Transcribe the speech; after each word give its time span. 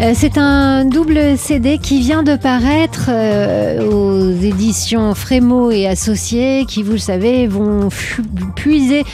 Euh, 0.00 0.12
c'est 0.14 0.38
un 0.38 0.86
double 0.86 1.36
CD 1.36 1.76
qui 1.76 2.00
vient 2.00 2.22
de 2.22 2.34
paraître 2.34 3.10
euh, 3.10 3.86
aux 3.86 4.30
éditions 4.30 5.14
Frémo 5.14 5.70
et 5.70 5.86
Associés, 5.86 6.64
qui, 6.66 6.82
vous 6.82 6.92
le 6.92 6.98
savez, 6.98 7.46
vont 7.46 7.90
puiser 8.56 9.04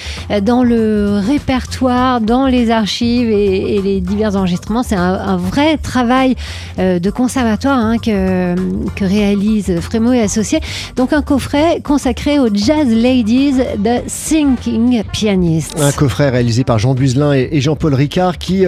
dans 0.43 0.63
le 0.63 1.19
répertoire, 1.19 2.21
dans 2.21 2.47
les 2.47 2.71
archives 2.71 3.29
et, 3.31 3.81
les 3.83 4.01
divers 4.01 4.37
enregistrements. 4.37 4.85
C'est 4.85 4.95
un, 4.95 5.37
vrai 5.37 5.77
travail 5.77 6.37
euh, 6.79 7.01
de 7.01 7.11
conservatoire 7.11 7.79
hein, 7.79 7.99
que, 7.99 8.55
que 8.95 9.05
réalise 9.05 9.81
Frémo 9.81 10.13
et 10.13 10.21
Associés. 10.21 10.61
Donc 10.95 11.13
un 11.13 11.23
coffret 11.23 11.81
consacré 11.83 12.39
aux 12.39 12.55
Jazz 12.55 12.89
Ladies 12.89 13.55
de 13.79 14.09
Thinking 14.09 15.03
Pianist. 15.13 15.75
Un 15.81 15.93
coffret 15.93 16.31
réalisé 16.31 16.63
par 16.63 16.79
Jean 16.79 16.95
Buzelin 16.95 17.33
et, 17.33 17.61
Jean-Paul 17.61 17.95
Ricard 17.95 18.39
qui 18.39 18.65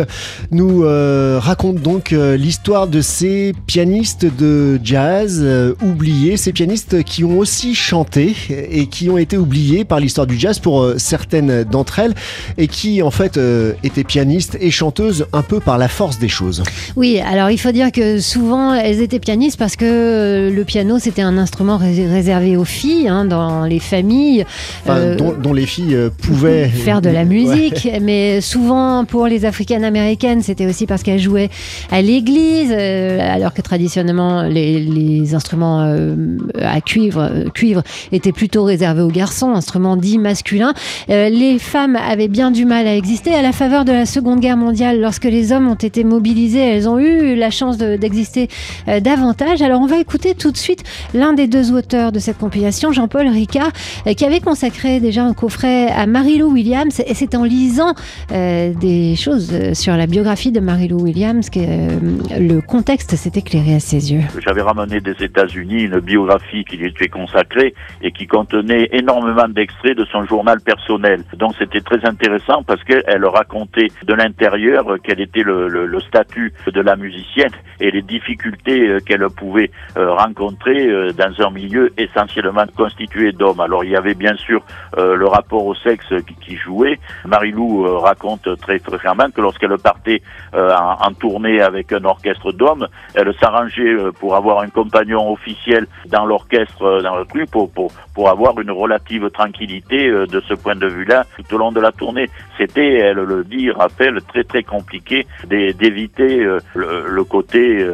nous 0.51 0.83
raconte 0.83 1.77
donc 1.77 2.08
euh, 2.13 2.37
l'histoire 2.37 2.87
de 2.87 3.01
ces 3.01 3.53
pianistes 3.67 4.27
de 4.27 4.81
jazz 4.83 5.41
euh, 5.43 5.75
oubliés, 5.83 6.37
ces 6.37 6.53
pianistes 6.53 7.03
qui 7.03 7.25
ont 7.25 7.39
aussi 7.39 7.75
chanté 7.75 8.35
et 8.51 8.87
qui 8.87 9.11
ont 9.11 9.19
été 9.19 9.37
oubliés 9.37 9.85
par 9.85 10.01
l'histoire 10.01 10.27
du 10.27 10.39
jazz 10.39 10.59
pour 10.59 10.83
euh, 10.83 10.95
certaines 10.99 11.65
d'entre 11.65 11.99
elles 11.99 12.15
et 12.57 12.69
qui 12.69 13.03
en 13.03 13.11
fait 13.11 13.39
étaient 13.83 14.05
pianistes 14.05 14.57
et 14.61 14.71
chanteuses 14.71 15.27
un 15.33 15.43
peu 15.43 15.61
par 15.61 15.79
la 15.79 15.89
force 15.89 16.19
des 16.19 16.29
choses. 16.29 16.63
Oui, 16.97 17.21
alors 17.21 17.51
il 17.51 17.59
faut 17.59 17.73
dire 17.73 17.93
que 17.93 18.21
souvent 18.21 18.75
elles 18.75 19.01
étaient 19.01 19.19
pianistes 19.19 19.59
parce 19.59 19.77
que 19.77 20.51
le 20.55 20.65
piano 20.65 20.99
c'était 20.99 21.23
un 21.23 21.39
instrument 21.39 21.79
réservé 21.79 22.57
aux 22.57 22.65
filles 22.65 23.09
hein, 23.09 23.25
dans 23.25 23.65
les 23.65 23.81
familles. 23.81 24.45
dont, 24.87 25.53
les 25.53 25.67
filles 25.67 25.97
pouvaient 26.23 26.69
faire 26.85 27.01
de 27.01 27.11
la 27.11 27.25
musique, 27.27 27.89
mais 28.01 28.41
souvent 28.41 29.05
pour 29.05 29.27
les 29.27 29.45
africaines 29.45 29.85
américaines 29.85 30.43
c'était 30.43 30.67
aussi 30.67 30.87
parce 30.87 31.03
qu'elles 31.03 31.21
jouaient 31.21 31.51
à 31.91 31.98
l'église, 32.03 32.73
euh, 32.73 33.19
alors 33.21 33.55
que 33.55 33.63
traditionnellement 33.63 34.43
les, 34.43 35.35
instruments 35.35 35.83
euh, 35.83 36.17
à 36.61 36.81
cuivre, 36.81 37.21
euh, 37.21 37.49
cuivre 37.51 37.83
étaient 38.13 38.33
plutôt 38.33 38.65
réservés 38.65 39.03
aux 39.03 39.11
garçons, 39.11 39.51
instruments 39.51 39.97
dits 39.97 40.19
masculins. 40.19 40.75
les 41.09 41.59
femmes 41.59 41.97
avaient 41.97 42.29
bien 42.29 42.51
du 42.51 42.65
mal 42.65 42.87
à 42.87 42.95
exister 42.95 43.35
à 43.35 43.43
la 43.43 43.53
faveur 43.53 43.85
de 43.85 43.93
la 43.93 44.07
Seconde 44.07 44.41
Guerre 44.41 44.57
mondiale. 44.57 45.01
Lorsque 45.01 45.25
les 45.25 45.53
hommes 45.53 45.69
ont 45.69 45.75
été 45.75 46.05
mobilisés, 46.05 46.61
elles 46.61 46.89
ont 46.89 46.99
eu 46.99 47.35
la 47.35 47.51
chance 47.51 47.79
d'exister 47.79 48.49
davantage. 48.87 49.63
Alors 49.63 49.81
on 49.81 49.87
va 49.87 49.99
écouter 49.99 50.35
tout 50.35 50.51
de 50.51 50.57
suite 50.57 50.85
l'un 51.15 51.33
des 51.33 51.47
deux 51.47 51.73
auteurs 51.73 52.13
de 52.13 52.19
cette 52.19 52.39
compilation, 52.39 52.93
Jean-Paul 52.93 53.29
Ricard, 53.29 53.73
qui 54.17 54.25
avait 54.25 54.41
consacré 54.41 55.01
déjà 55.01 55.25
un 55.25 55.35
coffret 55.35 55.89
à 55.89 56.07
Marie-Lou 56.07 56.53
Williams. 56.53 57.01
Et 57.07 57.15
c'est 57.15 57.35
en 57.35 57.45
lisant 57.45 57.95
des 58.31 59.15
choses 59.17 59.53
sur 59.75 59.97
la 59.97 60.07
biographie 60.07 60.53
de 60.53 60.61
Marie-Lou 60.61 61.01
Williams 61.01 61.51
que 61.51 61.88
le 61.89 62.61
contexte 62.61 63.17
s'est 63.17 63.39
éclairé 63.39 63.75
à 63.75 63.81
ses 63.81 64.13
yeux. 64.13 64.23
J'avais 64.45 64.63
ramené 64.63 65.01
des 65.01 65.17
États-Unis 65.23 65.85
une 65.85 66.01
biographie 66.01 66.65
qui 66.65 66.77
lui 66.77 66.89
était 66.89 67.09
consacrée 67.09 67.75
et 68.03 68.13
qui 68.13 68.27
contenait 68.27 68.89
énormément 68.93 69.49
d'extraits 69.49 69.97
de 69.97 70.05
son 70.07 70.25
journal 70.25 70.61
personnel. 70.61 71.25
Donc 71.37 71.53
c'était 71.59 71.81
très 71.81 72.05
intéressant 72.05 72.63
parce 72.63 72.83
qu'elle 72.85 73.25
racontait 73.25 73.89
de 74.05 74.15
l'intérieur 74.15 74.97
quel 75.03 75.21
était 75.21 75.43
le, 75.43 75.99
statut 76.01 76.53
de 76.67 76.81
la 76.81 76.97
musicienne 76.97 77.51
et 77.81 77.91
les 77.91 78.03
difficultés 78.03 78.89
euh, 78.89 79.01
qu'elle 79.01 79.27
pouvait 79.37 79.71
euh, 79.97 80.13
rencontrer 80.13 80.89
dans 81.13 81.47
un 81.47 81.51
milieu 81.51 81.93
essentiellement 81.99 82.65
constitué 82.77 83.33
d'hommes. 83.33 83.61
Alors 83.61 83.85
il 83.85 83.91
y 83.91 83.97
avait 83.97 84.15
bien 84.15 84.37
sûr 84.37 84.65
le 84.97 85.27
rapport 85.27 85.65
au 85.65 85.75
sexe 85.75 86.07
qui, 86.41 86.57
jouait. 86.57 86.99
Marie-Lou 87.25 87.99
raconte 87.99 88.49
très 88.61 88.79
fréquemment 88.79 89.31
que 89.35 89.41
lorsqu'elle 89.41 89.77
partait 89.79 90.23
en 90.53 91.13
tournée 91.13 91.61
avec 91.69 91.93
un 91.93 92.05
orchestre 92.05 92.53
d'hommes. 92.53 92.89
Elle 93.15 93.33
s'arrangeait 93.41 93.95
euh, 93.95 94.11
pour 94.11 94.35
avoir 94.35 94.61
un 94.61 94.69
compagnon 94.69 95.33
officiel 95.33 95.87
dans 96.07 96.27
l'orchestre, 96.27 96.83
euh, 96.83 97.03
dans 97.03 97.17
le 97.17 97.25
truc, 97.25 97.51
pour, 97.51 97.71
pour, 97.71 97.93
pour 98.15 98.29
avoir 98.29 98.59
une 98.61 98.73
relative 98.73 99.31
tranquillité 99.31 100.09
euh, 100.09 100.27
de 100.27 100.41
ce 100.41 100.55
point 100.55 100.75
de 100.75 100.89
vue-là 100.89 101.25
tout 101.37 101.55
au 101.55 101.59
long 101.59 101.71
de 101.71 101.81
la 101.81 101.93
tournée. 101.93 102.29
C'était, 102.59 102.95
elle 102.95 103.19
le 103.19 103.45
dit, 103.45 103.71
rappelle, 103.71 104.21
très 104.23 104.43
très 104.43 104.63
compliqué 104.63 105.27
d'éviter 105.47 106.45
le, 106.75 107.25
côté 107.25 107.87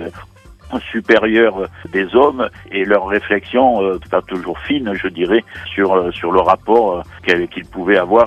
supérieur 0.80 1.68
des 1.92 2.14
hommes 2.14 2.48
et 2.70 2.84
leur 2.84 3.06
réflexion, 3.06 3.82
euh, 3.82 3.98
pas 4.10 4.22
toujours 4.22 4.58
fine, 4.60 4.92
je 4.94 5.08
dirais, 5.08 5.44
sur, 5.74 5.92
euh, 5.92 6.10
sur 6.10 6.32
le 6.32 6.40
rapport 6.40 7.04
euh, 7.28 7.46
qu'ils 7.46 7.64
pouvaient 7.64 7.98
avoir 7.98 8.24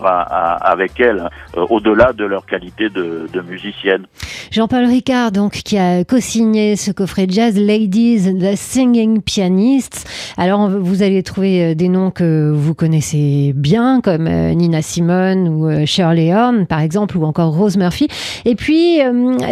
avec 0.61 0.99
elles, 0.99 1.29
au-delà 1.55 2.13
de 2.13 2.25
leur 2.25 2.45
qualité 2.45 2.89
de, 2.89 3.27
de 3.31 3.41
musicienne. 3.41 4.05
Jean-Paul 4.51 4.85
Ricard, 4.85 5.31
donc, 5.31 5.53
qui 5.53 5.77
a 5.77 6.03
co-signé 6.03 6.75
ce 6.75 6.91
coffret 6.91 7.27
Jazz 7.29 7.59
Ladies, 7.59 8.33
The 8.39 8.55
Singing 8.55 9.21
Pianists. 9.21 10.07
Alors, 10.37 10.69
vous 10.69 11.03
allez 11.03 11.23
trouver 11.23 11.75
des 11.75 11.89
noms 11.89 12.11
que 12.11 12.51
vous 12.51 12.73
connaissez 12.73 13.53
bien, 13.55 14.01
comme 14.01 14.27
Nina 14.27 14.81
Simone 14.81 15.47
ou 15.49 15.85
Shirley 15.85 16.33
Horn, 16.33 16.65
par 16.65 16.81
exemple, 16.81 17.17
ou 17.17 17.25
encore 17.25 17.55
Rose 17.55 17.77
Murphy. 17.77 18.07
Et 18.45 18.55
puis, 18.55 18.99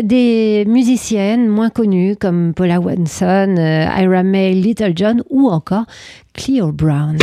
des 0.03 0.65
musiciennes 0.67 1.47
moins 1.47 1.69
connues, 1.69 2.15
comme 2.15 2.53
Paula 2.53 2.79
Watson, 2.85 3.57
euh, 3.57 3.87
Ira 3.99 4.23
May, 4.23 4.53
Little 4.53 4.93
John 4.95 5.23
ou 5.29 5.49
encore 5.49 5.85
Cleo 6.33 6.71
Brown. 6.71 7.17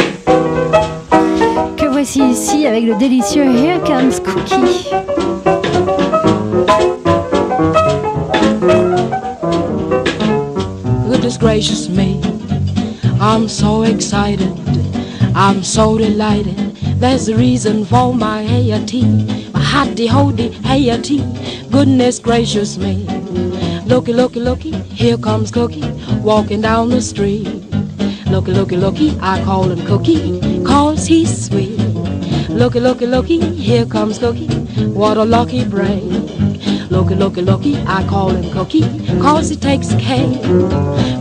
Que 1.76 1.86
voici 1.88 2.20
ici 2.20 2.66
avec 2.66 2.84
le 2.84 2.98
délicieux 2.98 3.44
Here 3.44 3.78
Comes 3.86 4.20
Cookie. 4.24 4.88
Goodness 11.06 11.38
gracious 11.38 11.88
me, 11.88 12.20
I'm 13.20 13.48
so 13.48 13.84
excited, 13.84 14.52
I'm 15.36 15.62
so 15.62 15.96
delighted. 15.96 16.56
There's 16.98 17.28
a 17.28 17.36
reason 17.36 17.84
for 17.84 18.12
my 18.12 18.44
tea, 18.86 19.04
my 19.52 19.60
hotty 19.60 20.08
hody 20.08 20.50
tea. 21.02 21.24
Goodness 21.70 22.18
gracious 22.18 22.76
me. 22.76 23.21
Looky, 23.92 24.14
looky, 24.14 24.40
looky, 24.40 24.70
here 24.94 25.18
comes 25.18 25.50
Cookie 25.50 25.84
walking 26.22 26.62
down 26.62 26.88
the 26.88 27.02
street. 27.02 27.44
Looky, 28.26 28.50
looky, 28.52 28.78
looky, 28.78 29.18
I 29.20 29.44
call 29.44 29.70
him 29.70 29.84
Cookie, 29.86 30.40
cause 30.64 31.04
he's 31.04 31.44
sweet. 31.44 31.78
Looky, 32.48 32.80
looky, 32.80 33.04
looky, 33.04 33.38
here 33.54 33.84
comes 33.84 34.18
Cookie, 34.18 34.48
what 34.94 35.18
a 35.18 35.24
lucky 35.26 35.66
break. 35.66 36.04
Looky, 36.90 37.14
looky, 37.14 37.42
looky, 37.42 37.76
I 37.86 38.02
call 38.08 38.30
him 38.30 38.50
Cookie, 38.50 38.80
cause 39.20 39.50
he 39.50 39.56
takes 39.56 39.92
care. 39.96 40.38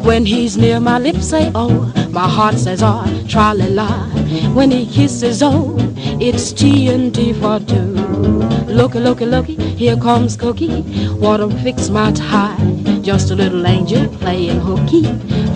When 0.05 0.25
he's 0.25 0.55
near 0.55 0.79
my 0.79 0.97
lips, 0.97 1.27
say, 1.27 1.51
oh, 1.53 1.91
my 2.11 2.25
heart 2.25 2.55
says, 2.55 2.81
ah, 2.81 3.03
oh, 3.05 3.27
tra 3.27 3.53
la 3.53 3.65
la. 3.65 4.07
When 4.53 4.71
he 4.71 4.85
kisses, 4.85 5.43
oh, 5.43 5.75
it's 6.21 6.53
T 6.53 6.87
and 6.87 7.13
T 7.13 7.33
for 7.33 7.59
two. 7.59 8.50
Looky, 8.71 8.99
looky, 8.99 9.25
looky, 9.25 9.55
here 9.75 9.97
comes 9.97 10.37
Cookie. 10.37 10.81
Wanna 11.19 11.49
fix 11.61 11.89
my 11.89 12.11
tie. 12.13 12.55
Just 13.01 13.29
a 13.29 13.35
little 13.35 13.67
angel 13.67 14.07
playing 14.19 14.61
hooky. 14.61 15.03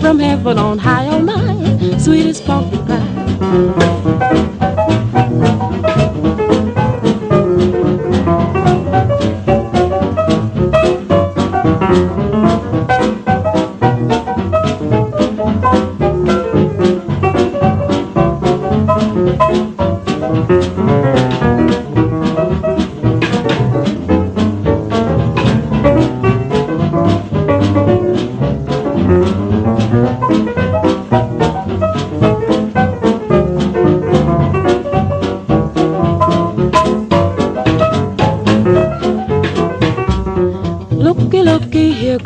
From 0.00 0.18
heaven 0.18 0.58
on 0.58 0.76
high, 0.78 1.08
oh 1.08 1.20
my, 1.20 1.98
sweetest 1.98 2.44
pumpkin 2.44 2.84
pie. 2.86 3.06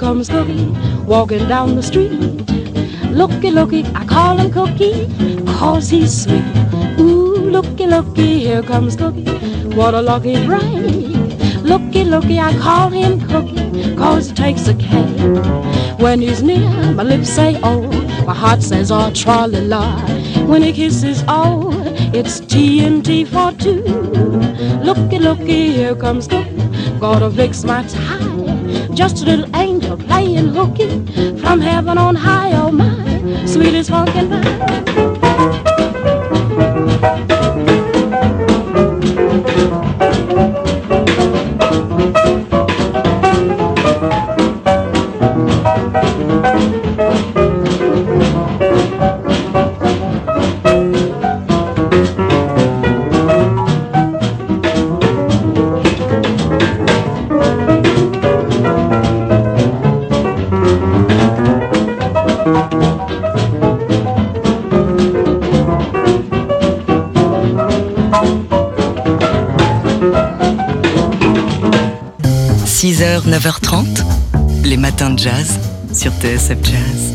Comes 0.01 0.29
Cookie 0.29 0.67
walking 1.07 1.47
down 1.47 1.77
the 1.77 1.83
street. 1.83 2.11
Looky, 3.11 3.51
looky, 3.51 3.85
I 3.95 4.05
call 4.05 4.39
him 4.39 4.51
Cookie, 4.51 5.07
cause 5.47 5.89
he's 5.89 6.25
sweet. 6.25 6.45
Ooh, 6.99 7.37
looky, 7.37 7.87
looky, 7.87 8.41
here 8.41 8.63
comes 8.63 8.97
Cookie. 8.97 9.31
What 9.77 9.95
a 9.95 10.03
lucky 10.03 10.45
break. 10.47 10.65
Looky, 11.63 12.05
looky, 12.05 12.41
I 12.41 12.57
call 12.59 12.89
him 12.91 13.21
Cookie, 13.29 13.95
cause 13.97 14.29
he 14.31 14.35
takes 14.35 14.69
a 14.69 14.75
cake. 14.75 15.10
When 16.01 16.21
he's 16.23 16.43
near, 16.43 16.93
my 16.95 17.03
lips 17.03 17.29
say, 17.29 17.61
oh, 17.63 17.83
my 18.25 18.35
heart 18.35 18.63
says, 18.63 18.91
oh, 18.91 19.13
tra 19.13 19.47
la 19.47 19.59
la. 19.59 20.01
When 20.47 20.63
he 20.63 20.73
kisses, 20.73 21.23
oh, 21.29 21.71
It's 22.13 22.41
TNT 22.41 23.27
for 23.29 23.53
two. 23.57 23.83
Looky, 24.83 25.19
looky, 25.19 25.73
here 25.73 25.95
comes 25.95 26.27
the 26.27 26.43
Gonna 26.99 27.31
fix 27.31 27.65
my 27.65 27.83
tie. 27.85 28.89
Just 28.95 29.23
a 29.23 29.27
little 29.27 29.55
angel 29.55 29.97
playing 29.97 30.49
hooky 30.49 30.89
from 31.37 31.61
heaven 31.61 31.99
on 31.99 32.17
high. 32.17 32.53
Oh 32.53 32.73
my, 32.73 33.45
sweetest 33.47 33.91
funkin' 33.91 34.29
pie.– 34.31 35.17
9h30, 73.31 73.85
les 74.65 74.77
matins 74.77 75.11
de 75.11 75.19
jazz 75.21 75.61
sur 75.95 76.11
TSF 76.11 76.59
Jazz. 76.65 77.13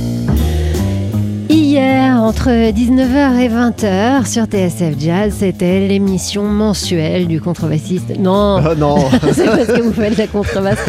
Hier, 1.49 2.15
entre 2.21 2.47
19h 2.71 3.37
et 3.37 3.49
20h 3.49 4.25
sur 4.25 4.45
TSF 4.45 4.97
Jazz, 4.97 5.35
c'était 5.39 5.85
l'émission 5.85 6.45
mensuelle 6.45 7.27
du 7.27 7.41
contrebassiste. 7.41 8.17
Non, 8.17 8.61
Ah 8.65 8.75
non, 8.75 9.09
c'est 9.33 9.45
parce 9.45 9.67
que 9.67 9.81
vous 9.81 9.91
faites 9.91 10.17
la 10.17 10.27
contrebasse 10.27 10.79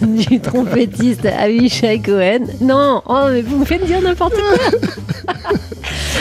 du 0.00 0.40
trompettiste 0.40 1.26
Avishai 1.26 2.00
Cohen. 2.00 2.46
Non, 2.62 3.02
oh, 3.04 3.24
mais 3.30 3.42
vous 3.42 3.58
me 3.58 3.66
faites 3.66 3.84
dire 3.84 4.00
n'importe 4.00 4.36
quoi. 4.36 5.34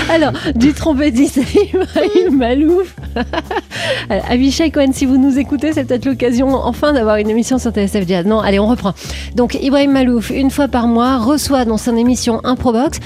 Alors, 0.14 0.34
du 0.56 0.74
trompettiste 0.74 1.40
Ibrahim 1.56 2.38
Malouf. 2.38 2.96
Avishai 4.10 4.72
Cohen, 4.72 4.92
si 4.94 5.06
vous 5.06 5.18
nous 5.18 5.38
écoutez, 5.40 5.74
c'est 5.74 5.86
peut-être 5.86 6.06
l'occasion 6.06 6.54
enfin 6.54 6.94
d'avoir 6.94 7.18
une 7.18 7.30
émission 7.30 7.58
sur 7.58 7.72
TSF. 7.72 8.26
Non, 8.26 8.40
allez, 8.40 8.60
on 8.60 8.68
reprend. 8.68 8.94
Donc, 9.36 9.56
Ibrahim 9.56 9.92
Malouf, 9.92 10.30
une 10.30 10.52
fois 10.52 10.68
par 10.68 10.88
mois, 10.88 11.18
reçoit 11.18 11.66
dans 11.66 11.78
son 11.78 11.96
émission 11.98 12.42
Improbox 12.44 13.00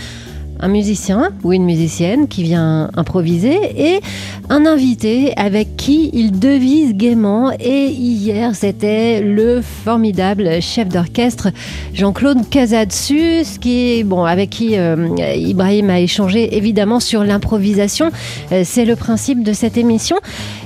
un 0.59 0.67
musicien 0.67 1.29
ou 1.43 1.53
une 1.53 1.63
musicienne 1.63 2.27
qui 2.27 2.43
vient 2.43 2.89
improviser 2.95 3.57
et 3.77 4.01
un 4.49 4.65
invité 4.65 5.33
avec 5.37 5.77
qui 5.77 6.09
il 6.13 6.39
devise 6.39 6.93
gaiement. 6.95 7.51
Et 7.59 7.87
hier, 7.87 8.55
c'était 8.55 9.21
le 9.21 9.61
formidable 9.61 10.61
chef 10.61 10.89
d'orchestre 10.89 11.49
Jean-Claude 11.93 12.49
Casadsus, 12.49 13.59
qui, 13.59 14.03
bon, 14.03 14.23
avec 14.23 14.49
qui 14.49 14.77
euh, 14.77 15.07
Ibrahim 15.35 15.89
a 15.89 15.99
échangé 15.99 16.57
évidemment 16.57 16.99
sur 16.99 17.23
l'improvisation. 17.23 18.11
Euh, 18.51 18.63
C'est 18.65 18.85
le 18.85 18.95
principe 18.95 19.43
de 19.43 19.53
cette 19.53 19.77
émission. 19.77 20.17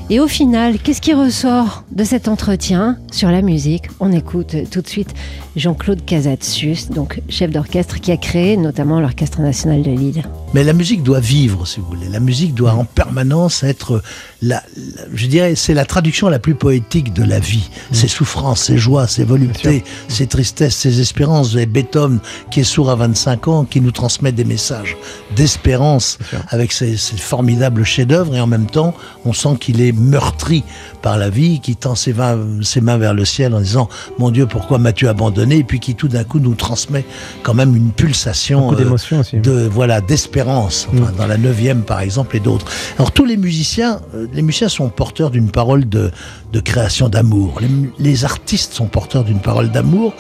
Et 0.09 0.19
au 0.19 0.27
final, 0.27 0.77
qu'est-ce 0.79 1.01
qui 1.01 1.13
ressort 1.13 1.83
de 1.91 2.03
cet 2.03 2.27
entretien 2.27 2.97
sur 3.11 3.31
la 3.31 3.41
musique? 3.41 3.85
On 4.00 4.11
écoute 4.11 4.55
tout 4.69 4.81
de 4.81 4.88
suite 4.88 5.13
Jean-Claude 5.55 6.03
Casadsus, 6.05 6.89
donc 6.94 7.21
chef 7.29 7.50
d'orchestre 7.51 8.00
qui 8.01 8.11
a 8.11 8.17
créé 8.17 8.57
notamment 8.57 9.00
l'Orchestre 9.00 9.39
national 9.41 9.81
de 9.81 9.91
Lille. 9.91 10.23
Mais 10.53 10.63
la 10.63 10.73
musique 10.73 11.03
doit 11.03 11.19
vivre, 11.21 11.65
si 11.65 11.79
vous 11.79 11.85
voulez. 11.88 12.09
La 12.09 12.19
musique 12.19 12.53
doit 12.53 12.73
en 12.73 12.83
permanence 12.85 13.63
être, 13.63 14.03
la, 14.41 14.61
la- 14.75 15.01
je 15.13 15.25
dirais, 15.25 15.55
c'est 15.55 15.73
la 15.73 15.85
traduction 15.85 16.27
la 16.29 16.38
plus 16.38 16.53
poétique 16.55 17.13
de 17.13 17.23
la 17.23 17.39
vie. 17.39 17.69
Ses 17.91 18.07
souffrances, 18.07 18.63
ses 18.63 18.77
joies, 18.77 19.07
ses 19.07 19.23
voluptés, 19.23 19.83
ses 20.09 20.27
tristesses, 20.27 20.75
ses 20.75 21.00
espérances. 21.00 21.51
Vous 21.51 21.57
avez 21.57 21.65
Beethoven 21.65 22.19
qui 22.51 22.59
est 22.59 22.63
sourd 22.65 22.89
à 22.91 22.95
25 22.95 23.47
ans, 23.47 23.63
qui 23.65 23.79
nous 23.81 23.91
transmet 23.91 24.31
des 24.31 24.44
messages 24.45 24.97
d'espérance 25.35 26.19
avec 26.50 26.71
ses, 26.71 26.97
ses 26.97 27.17
formidables 27.17 27.83
chefs-d'œuvre 27.83 28.35
et 28.35 28.41
en 28.41 28.47
même 28.47 28.67
temps, 28.67 28.94
on 29.25 29.33
sent 29.33 29.55
qu'il 29.59 29.81
est 29.81 29.93
meurtri 29.94 30.63
par 31.01 31.18
la 31.18 31.30
vie, 31.30 31.60
qui 31.60 31.75
tend 31.75 31.95
ses, 31.95 32.13
mains- 32.13 32.38
ses 32.62 32.81
mains 32.81 32.98
vers 32.98 33.13
le 33.13 33.25
ciel 33.25 33.54
en 33.54 33.60
disant 33.62 33.90
Mon 34.19 34.31
Dieu, 34.31 34.45
pourquoi 34.48 34.78
m'as-tu 34.78 35.07
abandonné? 35.07 35.57
Et 35.57 35.63
puis 35.63 35.80
qui 35.80 35.95
tout 35.95 36.07
d'un 36.07 36.24
coup 36.24 36.40
nous 36.40 36.56
transmet 36.56 37.06
quand 37.44 37.54
même 37.54 37.75
une 37.75 37.92
pulsation 37.92 38.68
euh, 38.74 38.75
aussi. 39.19 39.38
de 39.40 39.68
voilà 39.72 40.01
d'espérance 40.01 40.88
enfin, 40.94 41.12
dans 41.18 41.28
la 41.28 41.38
neuvième 41.38 41.81
par 41.84 42.00
exemple 42.01 42.36
et 42.36 42.40
d'autres. 42.40 42.66
Alors 42.98 43.12
tous 43.12 43.25
les 43.25 43.38
musiciens 43.38 44.00
euh, 44.16 44.28
les 44.34 44.42
musiciens 44.42 44.69
sont 44.69 44.90
porteurs 44.90 45.30
d'une 45.31 45.50
parole 45.50 45.88
de, 45.90 46.12
de 46.51 46.60
création 46.60 47.10
d'amour. 47.10 47.60
Les, 47.62 47.69
les 48.00 48.25
artistes 48.25 48.74
sont 48.74 48.86
porteurs 48.88 49.24
d'une 49.24 49.39
parole 49.39 49.69
d'amour 49.72 50.13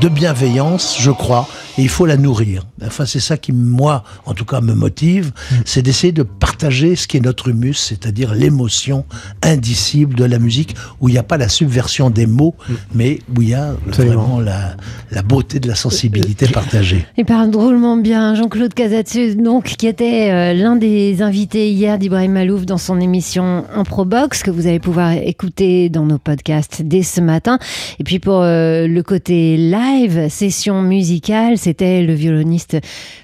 de 0.00 0.08
bienveillance 0.08 0.96
je 1.00 1.10
crois 1.10 1.48
et 1.78 1.82
il 1.82 1.88
faut 1.88 2.06
la 2.06 2.16
nourrir. 2.16 2.62
Enfin 2.84 3.06
c'est 3.06 3.20
ça 3.20 3.36
qui 3.36 3.52
moi 3.52 4.04
en 4.26 4.34
tout 4.34 4.44
cas 4.44 4.60
me 4.60 4.74
motive. 4.74 5.32
C'est 5.64 5.82
d'essayer 5.82 6.12
de 6.12 6.22
partager 6.22 6.96
ce 6.96 7.06
qui 7.08 7.16
est 7.16 7.20
notre 7.20 7.48
humus 7.48 7.78
c'est-à-dire 7.78 8.34
l'émotion 8.34 9.04
indicible 9.42 10.14
de 10.14 10.24
la 10.24 10.38
musique 10.38 10.74
où 11.00 11.08
il 11.08 11.12
n'y 11.12 11.18
a 11.18 11.22
pas 11.22 11.36
la 11.38 11.48
subversion 11.48 12.10
des 12.10 12.26
mots 12.26 12.54
mais 12.94 13.18
où 13.36 13.42
il 13.42 13.50
y 13.50 13.54
a 13.54 13.74
Absolument. 13.88 14.22
vraiment 14.22 14.40
la, 14.40 14.76
la 15.10 15.22
beauté 15.22 15.60
de 15.60 15.68
la 15.68 15.74
sensibilité 15.74 16.46
partagée 16.48 17.04
Il 17.16 17.24
parle 17.24 17.50
drôlement 17.50 17.96
bien, 17.96 18.34
Jean-Claude 18.34 18.74
Casatsus, 18.74 19.36
donc, 19.36 19.64
qui 19.64 19.86
était 19.86 20.30
euh, 20.30 20.52
l'un 20.54 20.76
des 20.76 21.22
invités 21.22 21.70
hier 21.70 21.98
d'Ibrahim 21.98 22.32
Malouf 22.32 22.66
dans 22.66 22.78
son 22.78 23.00
émission 23.00 23.64
Improbox, 23.74 24.42
que 24.42 24.50
vous 24.50 24.66
allez 24.66 24.78
pouvoir 24.80 25.12
écouter 25.12 25.88
dans 25.88 26.04
nos 26.06 26.18
podcasts 26.18 26.82
dès 26.82 27.02
ce 27.02 27.20
matin. 27.20 27.58
Et 27.98 28.04
puis 28.04 28.18
pour 28.18 28.40
euh, 28.42 28.86
le 28.86 29.02
côté 29.02 29.56
live, 29.56 30.28
session 30.28 30.82
musicale, 30.82 31.58
c'était 31.58 32.02
le 32.02 32.14
violoniste 32.14 32.76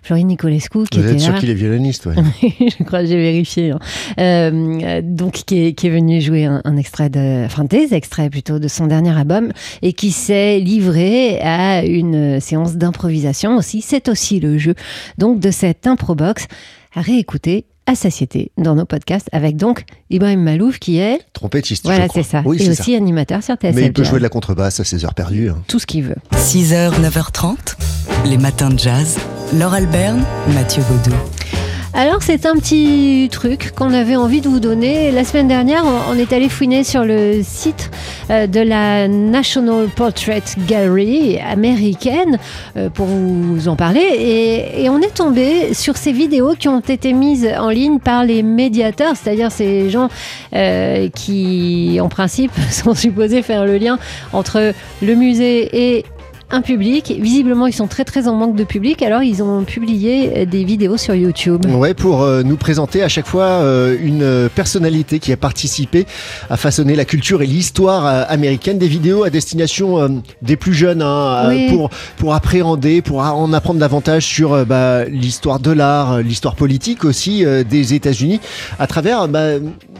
Florine 0.02 0.28
Nicolescu 0.28 0.84
qui 0.90 0.98
vous 0.98 1.04
était 1.04 1.14
êtes 1.14 1.20
sûr 1.20 1.34
qu'il 1.38 1.50
est 1.50 1.54
violoniste, 1.54 2.06
ouais. 2.06 2.14
je 2.42 2.84
crois 2.84 3.00
que 3.00 3.06
j'ai 3.06 3.16
vérifié. 3.16 3.70
hein. 3.70 3.78
Euh, 4.18 5.00
donc, 5.02 5.42
qui 5.46 5.66
est, 5.66 5.72
qui 5.76 5.86
est 5.86 5.90
venu 5.90 6.20
jouer 6.20 6.44
un, 6.46 6.60
un 6.64 6.76
extrait 6.76 7.08
de, 7.10 7.44
enfin 7.44 7.64
des 7.64 7.94
extraits 7.94 8.30
plutôt 8.30 8.58
de 8.58 8.66
son 8.68 8.86
dernier 8.86 9.16
album 9.16 9.52
et 9.82 9.92
qui 9.92 10.10
s'est 10.10 10.58
livré 10.58 11.40
à 11.40 11.84
une 11.84 12.40
séance 12.40 12.74
d'improvisation 12.76 13.56
aussi. 13.56 13.80
C'est 13.82 14.08
aussi 14.08 14.40
le 14.40 14.58
jeu 14.58 14.74
donc 15.18 15.38
de 15.40 15.50
cette 15.50 15.86
improbox 15.86 16.46
à 16.94 17.00
réécouter 17.02 17.66
à 17.88 17.94
satiété 17.94 18.50
dans 18.58 18.74
nos 18.74 18.84
podcasts 18.84 19.28
avec 19.30 19.56
donc 19.56 19.84
Ibrahim 20.10 20.42
Malouf 20.42 20.80
qui 20.80 20.98
est, 20.98 21.20
Trompettiste, 21.32 21.84
voilà 21.84 22.08
c'est 22.12 22.24
ça, 22.24 22.42
Oui, 22.44 22.56
et 22.56 22.64
c'est 22.64 22.70
aussi 22.70 22.90
ça. 22.92 22.96
animateur 22.96 23.44
sur 23.44 23.54
TSF 23.54 23.74
Mais 23.76 23.82
il 23.84 23.92
peut 23.92 24.02
jouer 24.02 24.18
de 24.18 24.24
la 24.24 24.28
contrebasse 24.28 24.80
à 24.80 24.84
ses 24.84 25.04
heures 25.04 25.14
perdues. 25.14 25.50
hein. 25.50 25.62
tout 25.68 25.78
ce 25.78 25.86
qu'il 25.86 26.02
veut. 26.02 26.16
6h, 26.34 26.90
9h30, 27.00 27.54
les 28.24 28.38
matins 28.38 28.70
de 28.70 28.78
jazz. 28.78 29.18
Laure 29.56 29.74
Alberne, 29.74 30.24
Mathieu 30.52 30.82
Baudou. 30.90 31.14
Alors 31.98 32.22
c'est 32.22 32.44
un 32.44 32.56
petit 32.56 33.30
truc 33.32 33.72
qu'on 33.74 33.94
avait 33.94 34.16
envie 34.16 34.42
de 34.42 34.50
vous 34.50 34.60
donner. 34.60 35.10
La 35.12 35.24
semaine 35.24 35.48
dernière, 35.48 35.82
on, 36.10 36.18
est 36.18 36.34
allé 36.34 36.50
fouiner 36.50 36.84
sur 36.84 37.04
le 37.04 37.40
site 37.42 37.90
euh, 38.28 38.46
de 38.46 38.60
la 38.60 39.08
National 39.08 39.88
Portrait 39.88 40.42
Gallery 40.68 41.38
américaine 41.40 42.38
euh, 42.76 42.90
pour 42.90 43.06
vous 43.06 43.68
en 43.68 43.76
parler 43.76 44.02
et, 44.02 44.84
et 44.84 44.90
on 44.90 45.00
est 45.00 45.14
tombé 45.14 45.72
sur 45.72 45.96
ces 45.96 46.12
vidéos 46.12 46.54
qui 46.54 46.68
ont 46.68 46.80
été 46.80 47.14
mises 47.14 47.48
en 47.58 47.70
ligne 47.70 47.98
par 47.98 48.24
les 48.24 48.42
médiateurs, 48.42 49.14
c'est-à-dire 49.16 49.50
ces 49.50 49.88
gens 49.88 50.10
euh, 50.54 51.08
qui 51.08 51.98
en 52.02 52.10
principe 52.10 52.52
sont 52.70 52.94
supposés 52.94 53.40
faire 53.40 53.64
le 53.64 53.78
lien 53.78 53.98
entre 54.34 54.74
le 55.00 55.14
musée 55.14 55.94
et 55.94 56.04
un 56.50 56.62
public. 56.62 57.12
Visiblement, 57.20 57.66
ils 57.66 57.72
sont 57.72 57.86
très 57.88 58.04
très 58.04 58.28
en 58.28 58.34
manque 58.34 58.54
de 58.54 58.64
public, 58.64 59.02
alors 59.02 59.22
ils 59.22 59.42
ont 59.42 59.64
publié 59.64 60.46
des 60.46 60.64
vidéos 60.64 60.96
sur 60.96 61.14
YouTube. 61.14 61.66
Ouais, 61.66 61.94
pour 61.94 62.22
euh, 62.22 62.42
nous 62.42 62.56
présenter 62.56 63.02
à 63.02 63.08
chaque 63.08 63.26
fois 63.26 63.44
euh, 63.44 63.96
une 64.00 64.22
euh, 64.22 64.48
personnalité 64.48 65.18
qui 65.18 65.32
a 65.32 65.36
participé 65.36 66.06
à 66.48 66.56
façonner 66.56 66.94
la 66.94 67.04
culture 67.04 67.42
et 67.42 67.46
l'histoire 67.46 68.06
euh, 68.06 68.22
américaine. 68.28 68.78
Des 68.78 68.88
vidéos 68.88 69.24
à 69.24 69.30
destination 69.30 70.22
des 70.42 70.56
plus 70.56 70.74
jeunes, 70.74 71.02
hein, 71.02 71.48
Oui. 71.48 71.68
pour, 71.68 71.90
pour 72.16 72.34
appréhender, 72.34 73.02
pour 73.02 73.20
en 73.20 73.52
apprendre 73.52 73.80
davantage 73.80 74.24
sur 74.24 74.64
bah, 74.66 75.04
l'histoire 75.04 75.58
de 75.60 75.70
l'art, 75.72 76.18
l'histoire 76.18 76.54
politique 76.54 77.04
aussi 77.04 77.44
des 77.68 77.94
États-Unis, 77.94 78.40
à 78.78 78.86
travers 78.86 79.28
bah, 79.28 79.54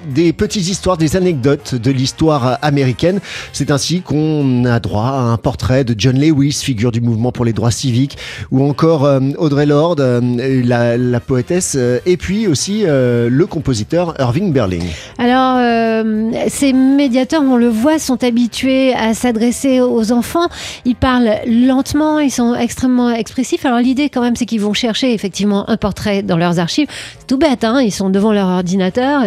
des 0.07 0.33
petites 0.33 0.69
histoires, 0.69 0.97
des 0.97 1.17
anecdotes 1.17 1.75
de 1.75 1.91
l'histoire 1.91 2.59
américaine. 2.63 3.21
C'est 3.53 3.71
ainsi 3.71 4.01
qu'on 4.01 4.65
a 4.65 4.81
droit 4.81 5.09
à 5.09 5.21
un 5.21 5.37
portrait 5.37 5.85
de 5.85 5.95
John 5.97 6.19
Lewis, 6.19 6.61
figure 6.63 6.93
du 6.93 7.01
mouvement 7.01 7.33
pour 7.33 7.45
les 7.45 7.53
droits 7.53 7.71
civiques, 7.71 8.19
ou 8.51 8.65
encore 8.65 9.05
euh, 9.05 9.21
Audrey 9.39 9.67
Lorde, 9.67 10.01
euh, 10.01 10.97
la, 10.97 11.21
poétesse, 11.21 11.75
euh, 11.77 11.99
et 12.07 12.17
puis 12.17 12.47
aussi 12.47 12.85
le 12.87 13.45
compositeur 13.47 14.15
Irving 14.19 14.53
Berlin. 14.53 14.81
Alors, 15.19 16.05
ces 16.49 16.73
médiateurs, 16.73 17.43
on 17.43 17.57
le 17.57 17.69
voit, 17.69 17.99
sont 17.99 18.23
habitués 18.23 18.95
à 18.95 19.15
s'adresser 19.15 19.81
aux 19.81 20.13
enfants. 20.13 20.49
Ils 20.85 20.95
parlent 20.95 21.31
lentement, 21.47 22.19
ils 22.19 22.31
sont 22.31 22.55
extrêmement 22.55 23.11
expressifs. 23.11 23.65
Alors 23.65 23.79
l'idée 23.79 24.09
quand 24.09 24.21
même, 24.21 24.37
c'est 24.37 24.47
qu'ils 24.47 24.61
vont 24.61 24.75
chercher 24.75 25.13
effectivement 25.13 25.69
un 25.69 25.77
portrait 25.77 26.23
dans 26.23 26.37
leurs 26.37 26.59
archives. 26.59 26.89
C'est 27.19 27.27
tout 27.27 27.39
bête, 27.39 27.65
hein 27.65 27.81
ils 27.81 27.93
sont 27.93 28.11
devant 28.11 28.33
leur 28.33 28.49
ordinateur. 28.49 29.23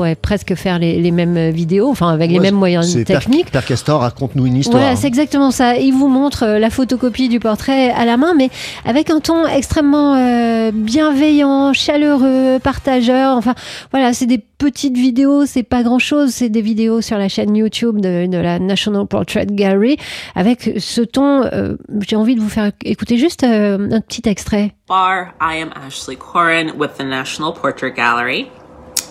Pourrait 0.00 0.14
presque 0.14 0.54
faire 0.54 0.78
les, 0.78 0.98
les, 0.98 1.10
mêmes 1.10 1.50
vidéos, 1.50 1.90
enfin 1.90 2.08
avec 2.08 2.30
les 2.30 2.38
mêmes 2.38 2.54
moyens 2.54 3.04
techniques. 3.04 3.50
Père 3.50 3.66
Castor, 3.66 4.00
raconte-nous 4.00 4.46
une 4.46 4.56
histoire. 4.56 4.80
Voilà, 4.80 4.96
c'est 4.96 5.08
exactement 5.08 5.50
ça. 5.50 5.76
Ils 5.76 5.92
vous 5.92 6.08
montrent 6.08 6.46
la 6.46 6.70
photocopie 6.70 7.28
du 7.28 7.38
portrait 7.38 7.90
à 7.90 8.06
la 8.06 8.16
main, 8.16 8.32
mais 8.34 8.48
avec 8.86 9.10
un 9.10 9.20
ton 9.20 9.46
extrêmement 9.46 10.14
euh, 10.14 10.70
bienveillant, 10.72 11.74
chaleureux, 11.74 12.58
partageur. 12.62 13.36
Enfin, 13.36 13.54
voilà, 13.90 14.14
c'est 14.14 14.24
des 14.24 14.38
petites 14.38 14.96
vidéos, 14.96 15.44
c'est 15.44 15.62
pas 15.62 15.82
grand 15.82 15.98
chose. 15.98 16.30
C'est 16.30 16.48
des 16.48 16.62
vidéos 16.62 17.02
sur 17.02 17.18
la 17.18 17.28
chaîne 17.28 17.54
YouTube 17.54 18.00
de, 18.00 18.26
de 18.26 18.38
la 18.38 18.58
National 18.58 19.06
Portrait 19.06 19.46
Gallery 19.50 19.98
avec 20.34 20.76
ce 20.78 21.02
ton. 21.02 21.44
Euh, 21.44 21.76
J'ai 22.08 22.16
envie 22.16 22.36
de 22.36 22.40
vous 22.40 22.48
faire 22.48 22.72
écouter 22.86 23.18
juste 23.18 23.44
euh, 23.44 23.90
un 23.90 24.00
petit 24.00 24.26
extrait. 24.26 24.72
Bar, 24.88 25.34
I 25.40 25.62
am 25.62 25.70
Ashley 25.86 26.16
Corin 26.16 26.72
with 26.78 26.94
the 26.98 27.04
National 27.04 27.52
Portrait 27.52 27.92
Gallery, 27.92 28.48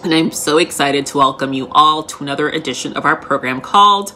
and 0.04 0.14
I'm 0.14 0.32
so 0.32 0.58
excited 0.58 1.06
to 1.08 1.18
welcome 1.18 1.54
you 1.54 1.68
all 1.72 2.04
to 2.04 2.24
another 2.24 2.50
edition 2.50 2.94
of 2.94 3.06
our 3.06 3.16
program 3.16 3.60
called 3.60 4.14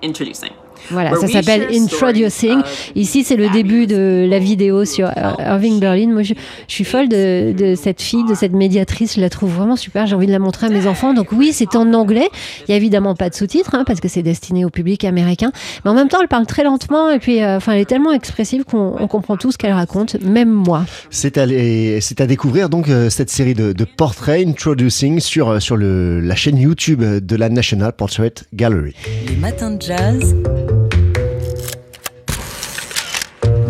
Introducing. 0.00 0.54
Voilà, 0.90 1.14
ça 1.16 1.26
s'appelle 1.28 1.68
Introducing. 1.72 2.60
Ici, 2.94 3.24
c'est 3.24 3.36
le 3.36 3.48
début 3.50 3.86
de 3.86 4.26
la 4.28 4.38
vidéo 4.38 4.84
sur 4.84 5.10
Irving 5.38 5.80
Berlin. 5.80 6.08
Moi, 6.08 6.22
je, 6.22 6.34
suis 6.66 6.84
folle 6.84 7.08
de, 7.08 7.52
de, 7.52 7.74
cette 7.74 8.00
fille, 8.02 8.24
de 8.24 8.34
cette 8.34 8.52
médiatrice. 8.52 9.16
Je 9.16 9.20
la 9.20 9.30
trouve 9.30 9.50
vraiment 9.50 9.76
super. 9.76 10.06
J'ai 10.06 10.14
envie 10.14 10.26
de 10.26 10.32
la 10.32 10.38
montrer 10.38 10.66
à 10.66 10.70
mes 10.70 10.86
enfants. 10.86 11.14
Donc 11.14 11.32
oui, 11.32 11.52
c'est 11.52 11.76
en 11.76 11.92
anglais. 11.94 12.28
Il 12.66 12.70
y 12.70 12.74
a 12.74 12.76
évidemment 12.76 13.14
pas 13.14 13.30
de 13.30 13.34
sous-titres 13.34 13.74
hein, 13.74 13.84
parce 13.86 14.00
que 14.00 14.08
c'est 14.08 14.22
destiné 14.22 14.64
au 14.64 14.70
public 14.70 15.04
américain. 15.04 15.52
Mais 15.84 15.90
en 15.90 15.94
même 15.94 16.08
temps, 16.08 16.18
elle 16.20 16.28
parle 16.28 16.46
très 16.46 16.64
lentement 16.64 17.10
et 17.10 17.18
puis, 17.18 17.42
euh, 17.42 17.56
enfin, 17.56 17.72
elle 17.72 17.80
est 17.80 17.88
tellement 17.88 18.12
expressive 18.12 18.64
qu'on 18.64 19.06
comprend 19.08 19.36
tout 19.36 19.52
ce 19.52 19.58
qu'elle 19.58 19.72
raconte, 19.72 20.20
même 20.22 20.50
moi. 20.50 20.84
C'est 21.10 21.38
à, 21.38 21.42
à, 21.42 22.26
découvrir 22.26 22.68
donc 22.68 22.88
euh, 22.88 23.10
cette 23.10 23.30
série 23.30 23.54
de, 23.54 23.72
de, 23.72 23.84
portraits 23.84 24.46
Introducing 24.46 25.20
sur, 25.20 25.48
euh, 25.48 25.60
sur 25.60 25.76
le, 25.76 26.20
la 26.20 26.34
chaîne 26.34 26.58
YouTube 26.58 27.02
de 27.02 27.36
la 27.36 27.48
National 27.48 27.92
Portrait 27.92 28.34
Gallery. 28.54 28.94
Les 29.28 29.36
matins 29.36 29.70
de 29.70 29.82
jazz. 29.82 30.34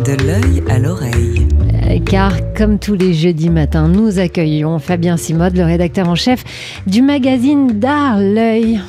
De 0.08 0.14
l'œil 0.24 0.62
à 0.70 0.78
l'oreille. 0.78 1.46
Car, 2.04 2.52
comme 2.54 2.78
tous 2.78 2.94
les 2.94 3.14
jeudis 3.14 3.48
matins, 3.48 3.88
nous 3.88 4.18
accueillons 4.18 4.78
Fabien 4.78 5.16
Simode, 5.16 5.56
le 5.56 5.64
rédacteur 5.64 6.08
en 6.08 6.14
chef 6.14 6.44
du 6.86 7.00
magazine 7.00 7.78
D'Art 7.78 8.18
L'œil. 8.18 8.80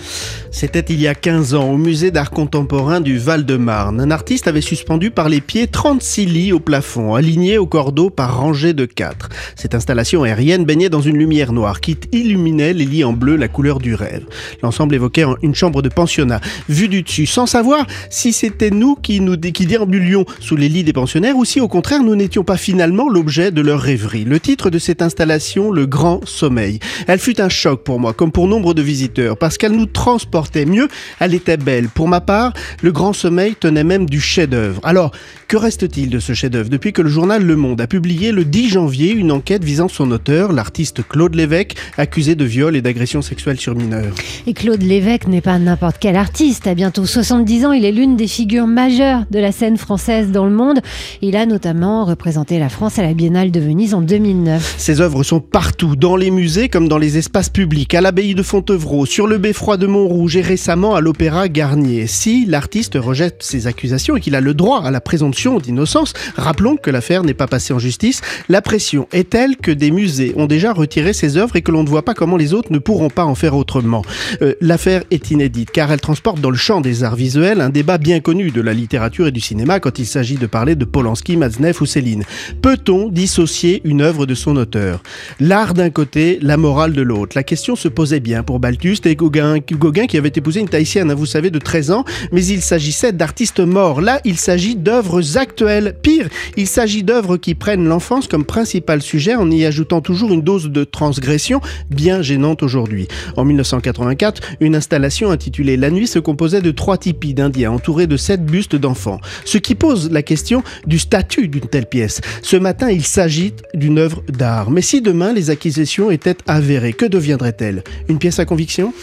C'était 0.51 0.93
il 0.93 0.99
y 0.99 1.07
a 1.07 1.15
15 1.15 1.53
ans 1.53 1.69
au 1.69 1.77
musée 1.77 2.11
d'art 2.11 2.31
contemporain 2.31 3.01
du 3.01 3.17
Val-de-Marne. 3.17 4.01
Un 4.01 4.11
artiste 4.11 4.47
avait 4.47 4.61
suspendu 4.61 5.11
par 5.11 5.29
les 5.29 5.41
pieds 5.41 5.67
36 5.67 6.25
lits 6.25 6.51
au 6.51 6.59
plafond, 6.59 7.15
alignés 7.15 7.57
au 7.57 7.65
cordeau 7.67 8.09
par 8.09 8.39
rangées 8.39 8.73
de 8.73 8.85
4. 8.85 9.29
Cette 9.55 9.75
installation 9.75 10.23
aérienne 10.23 10.65
baignait 10.65 10.89
dans 10.89 11.01
une 11.01 11.17
lumière 11.17 11.53
noire 11.53 11.79
qui 11.79 11.97
illuminait 12.11 12.73
les 12.73 12.85
lits 12.85 13.03
en 13.03 13.13
bleu, 13.13 13.35
la 13.35 13.47
couleur 13.47 13.79
du 13.79 13.93
rêve. 13.93 14.25
L'ensemble 14.63 14.95
évoquait 14.95 15.23
une 15.43 15.55
chambre 15.55 15.81
de 15.81 15.87
pensionnat, 15.87 16.41
vue 16.67 16.89
du 16.89 17.03
dessus, 17.03 17.27
sans 17.27 17.45
savoir 17.45 17.85
si 18.09 18.33
c'était 18.33 18.71
nous 18.71 18.95
qui 18.95 19.21
nous 19.21 19.37
qui 19.37 19.65
déambulions 19.65 20.25
sous 20.39 20.55
les 20.55 20.67
lits 20.67 20.83
des 20.83 20.93
pensionnaires 20.93 21.37
ou 21.37 21.45
si 21.45 21.61
au 21.61 21.67
contraire 21.67 22.03
nous 22.03 22.15
n'étions 22.15 22.43
pas 22.43 22.57
finalement 22.57 22.88
l'objet 22.89 23.51
de 23.51 23.61
leur 23.61 23.79
rêverie. 23.79 24.25
Le 24.25 24.39
titre 24.39 24.69
de 24.69 24.79
cette 24.79 25.01
installation, 25.01 25.71
Le 25.71 25.85
Grand 25.85 26.25
Sommeil. 26.25 26.79
Elle 27.07 27.19
fut 27.19 27.41
un 27.41 27.49
choc 27.49 27.83
pour 27.83 27.99
moi, 27.99 28.13
comme 28.13 28.31
pour 28.31 28.47
nombre 28.47 28.73
de 28.73 28.81
visiteurs, 28.81 29.37
parce 29.37 29.57
qu'elle 29.57 29.73
nous 29.73 29.85
transporte 29.85 30.57
mieux, 30.57 30.87
elle 31.19 31.33
était 31.33 31.57
belle. 31.57 31.89
Pour 31.89 32.07
ma 32.07 32.21
part, 32.21 32.53
le 32.81 32.91
grand 32.91 33.13
sommeil 33.13 33.55
tenait 33.55 33.83
même 33.83 34.07
du 34.07 34.19
chef-d'œuvre. 34.19 34.81
Alors, 34.83 35.11
que 35.47 35.57
reste-t-il 35.57 36.09
de 36.09 36.19
ce 36.19 36.33
chef-d'œuvre 36.33 36.69
depuis 36.69 36.93
que 36.93 37.01
le 37.01 37.09
journal 37.09 37.43
Le 37.43 37.55
Monde 37.55 37.81
a 37.81 37.87
publié 37.87 38.31
le 38.31 38.45
10 38.45 38.69
janvier 38.69 39.11
une 39.11 39.31
enquête 39.31 39.63
visant 39.63 39.87
son 39.87 40.11
auteur, 40.11 40.51
l'artiste 40.51 41.01
Claude 41.07 41.35
Lévesque, 41.35 41.75
accusé 41.97 42.35
de 42.35 42.45
viol 42.45 42.75
et 42.75 42.81
d'agression 42.81 43.21
sexuelle 43.21 43.59
sur 43.59 43.75
mineurs 43.75 44.13
Et 44.47 44.53
Claude 44.53 44.81
Lévesque 44.81 45.27
n'est 45.27 45.41
pas 45.41 45.59
n'importe 45.59 45.97
quel 45.99 46.15
artiste. 46.15 46.67
À 46.67 46.75
bientôt 46.75 47.05
70 47.05 47.65
ans, 47.65 47.71
il 47.71 47.85
est 47.85 47.91
l'une 47.91 48.15
des 48.15 48.27
figures 48.27 48.67
majeures 48.67 49.23
de 49.31 49.39
la 49.39 49.51
scène 49.51 49.77
française 49.77 50.31
dans 50.31 50.45
le 50.45 50.51
monde. 50.51 50.79
Il 51.21 51.35
a 51.35 51.45
notamment 51.45 52.05
représenté 52.05 52.59
la 52.59 52.69
France 52.69 52.78
à 52.81 53.01
la 53.01 53.13
Biennale 53.13 53.51
de 53.51 53.59
Venise 53.59 53.93
en 53.93 53.99
2009. 53.99 54.75
Ses 54.77 55.01
œuvres 55.01 55.21
sont 55.23 55.41
partout, 55.41 55.97
dans 55.97 56.15
les 56.15 56.31
musées 56.31 56.69
comme 56.69 56.87
dans 56.87 56.97
les 56.97 57.17
espaces 57.17 57.49
publics, 57.49 57.93
à 57.93 57.99
l'abbaye 57.99 58.35
de 58.35 58.41
Fontevraud, 58.41 59.05
sur 59.05 59.27
le 59.27 59.37
beffroi 59.37 59.75
de 59.75 59.85
Montrouge 59.85 60.37
récemment 60.37 60.95
à 60.95 61.01
l'Opéra 61.01 61.49
Garnier. 61.49 62.07
Si 62.07 62.45
l'artiste 62.45 62.97
rejette 62.97 63.43
ces 63.43 63.67
accusations 63.67 64.15
et 64.15 64.21
qu'il 64.21 64.33
a 64.33 64.39
le 64.39 64.53
droit 64.53 64.81
à 64.81 64.91
la 64.91 65.01
présomption 65.01 65.57
d'innocence, 65.57 66.13
rappelons 66.37 66.77
que 66.77 66.89
l'affaire 66.89 67.23
n'est 67.23 67.33
pas 67.33 67.47
passée 67.47 67.73
en 67.73 67.79
justice, 67.79 68.21
la 68.47 68.61
pression 68.61 69.09
est 69.11 69.29
telle 69.29 69.57
que 69.57 69.71
des 69.71 69.91
musées 69.91 70.33
ont 70.37 70.47
déjà 70.47 70.71
retiré 70.71 71.11
ses 71.11 71.35
œuvres 71.35 71.57
et 71.57 71.61
que 71.61 71.71
l'on 71.71 71.83
ne 71.83 71.89
voit 71.89 72.05
pas 72.05 72.13
comment 72.13 72.37
les 72.37 72.53
autres 72.53 72.71
ne 72.71 72.79
pourront 72.79 73.09
pas 73.09 73.25
en 73.25 73.35
faire 73.35 73.55
autrement. 73.55 74.03
Euh, 74.41 74.53
l'affaire 74.61 75.03
est 75.11 75.31
inédite 75.31 75.71
car 75.71 75.91
elle 75.91 75.99
transporte 75.99 76.39
dans 76.39 76.49
le 76.49 76.55
champ 76.55 76.79
des 76.79 77.03
arts 77.03 77.17
visuels 77.17 77.59
un 77.59 77.69
débat 77.69 77.97
bien 77.97 78.21
connu 78.21 78.51
de 78.51 78.61
la 78.61 78.73
littérature 78.73 79.27
et 79.27 79.31
du 79.31 79.41
cinéma 79.41 79.81
quand 79.81 79.99
il 79.99 80.05
s'agit 80.05 80.37
de 80.37 80.47
parler 80.47 80.75
de 80.75 80.85
Polanski, 80.85 81.35
Maznev 81.35 81.81
ou 81.81 81.85
Céline. 81.85 82.23
Peut-on 82.69 83.09
dissocier 83.09 83.81
une 83.83 83.99
œuvre 83.99 84.27
de 84.27 84.35
son 84.35 84.55
auteur? 84.55 85.01
L'art 85.39 85.73
d'un 85.73 85.89
côté, 85.89 86.37
la 86.39 86.55
morale 86.55 86.93
de 86.93 87.01
l'autre. 87.01 87.35
La 87.35 87.41
question 87.41 87.75
se 87.75 87.87
posait 87.87 88.19
bien 88.19 88.43
pour 88.43 88.59
Balthus 88.59 88.97
et 89.05 89.15
Gauguin, 89.15 89.57
Gauguin 89.57 90.05
qui 90.05 90.19
avait 90.19 90.31
épousé 90.35 90.59
une 90.59 90.69
Tahitienne, 90.69 91.09
hein, 91.09 91.15
vous 91.15 91.25
savez, 91.25 91.49
de 91.49 91.57
13 91.57 91.89
ans, 91.89 92.05
mais 92.31 92.45
il 92.45 92.61
s'agissait 92.61 93.11
d'artistes 93.11 93.59
morts. 93.59 94.01
Là, 94.01 94.21
il 94.23 94.37
s'agit 94.37 94.75
d'œuvres 94.75 95.35
actuelles. 95.35 95.95
Pire, 95.99 96.29
il 96.57 96.67
s'agit 96.67 97.01
d'œuvres 97.01 97.37
qui 97.37 97.55
prennent 97.55 97.87
l'enfance 97.87 98.27
comme 98.27 98.45
principal 98.45 99.01
sujet 99.01 99.33
en 99.33 99.49
y 99.49 99.65
ajoutant 99.65 100.01
toujours 100.01 100.31
une 100.31 100.43
dose 100.43 100.69
de 100.69 100.83
transgression 100.83 101.61
bien 101.89 102.21
gênante 102.21 102.61
aujourd'hui. 102.61 103.07
En 103.35 103.45
1984, 103.45 104.43
une 104.59 104.75
installation 104.75 105.31
intitulée 105.31 105.75
La 105.75 105.89
nuit 105.89 106.05
se 106.05 106.19
composait 106.19 106.61
de 106.61 106.69
trois 106.69 106.99
tipis 106.99 107.33
d'Indiens 107.33 107.71
entourés 107.71 108.05
de 108.05 108.15
sept 108.15 108.45
bustes 108.45 108.75
d'enfants. 108.75 109.21
Ce 109.43 109.57
qui 109.57 109.73
pose 109.73 110.11
la 110.11 110.21
question 110.21 110.61
du 110.85 110.99
statut 110.99 111.47
d'une 111.47 111.61
telle 111.61 111.87
pièce. 111.87 112.21
Ce 112.43 112.58
matin, 112.59 112.89
il 112.89 113.03
s'agit 113.03 113.53
d'une 113.73 113.97
œuvre 113.99 114.23
d'art. 114.27 114.71
Mais 114.71 114.81
si 114.81 115.01
demain 115.01 115.33
les 115.33 115.49
acquisitions 115.49 116.11
étaient 116.11 116.37
avérées, 116.47 116.93
que 116.93 117.05
deviendrait-elle? 117.05 117.83
Une 118.07 118.19
pièce 118.19 118.39
à 118.39 118.45
conviction? 118.45 118.93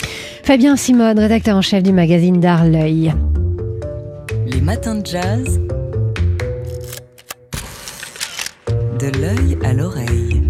Fabien 0.42 0.76
Simone, 0.76 1.18
rédacteur 1.18 1.56
en 1.56 1.62
chef 1.62 1.82
du 1.82 1.92
magazine 1.92 2.40
D'Art 2.40 2.64
L'œil. 2.64 3.12
Les 4.46 4.60
matins 4.60 4.94
de 4.94 5.06
jazz. 5.06 5.60
De 8.98 9.20
l'œil 9.20 9.58
à 9.62 9.72
l'oreille. 9.72 10.45